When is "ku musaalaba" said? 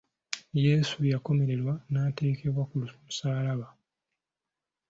2.69-3.67